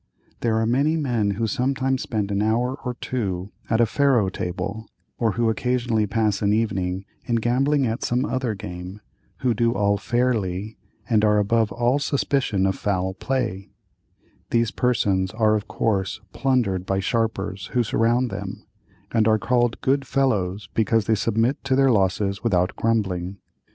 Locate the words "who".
1.37-1.45, 5.33-5.47, 9.41-9.53, 17.73-17.83